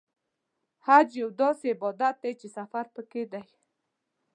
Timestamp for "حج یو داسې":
0.85-1.65